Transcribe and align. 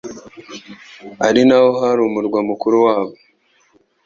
ari 1.27 1.41
naho 1.47 1.69
hari 1.81 1.99
umurwa 2.07 2.39
mukuru 2.49 2.75
wabo. 2.85 3.13